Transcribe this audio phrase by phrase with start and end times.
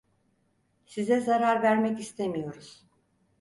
[0.85, 2.83] Size zarar vermek istemiyoruz.